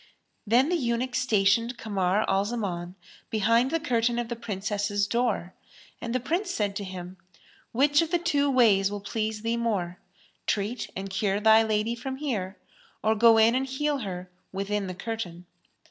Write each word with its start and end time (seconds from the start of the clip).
Then 0.47 0.69
the 0.69 0.75
eunuch 0.77 1.13
stationed 1.13 1.77
Kamar 1.77 2.25
al 2.27 2.43
Zaman 2.43 2.95
behind 3.29 3.69
the 3.69 3.79
curtain 3.79 4.17
of 4.17 4.29
the 4.29 4.35
Princess's 4.35 5.05
door 5.05 5.53
and 6.01 6.15
the 6.15 6.19
Prince 6.19 6.49
said 6.49 6.75
to 6.77 6.83
him, 6.83 7.17
"Which 7.71 8.01
of 8.01 8.09
the 8.09 8.17
two 8.17 8.49
ways 8.49 8.89
will 8.89 8.99
please 9.01 9.43
thee 9.43 9.57
more, 9.57 9.99
treat 10.47 10.89
and 10.95 11.11
cure 11.11 11.39
thy 11.39 11.61
lady 11.61 11.93
from 11.93 12.15
here 12.15 12.57
or 13.03 13.13
go 13.13 13.37
in 13.37 13.53
and 13.53 13.67
heal 13.67 13.99
her 13.99 14.31
within 14.51 14.87
the 14.87 14.95
curtain?" 14.95 15.45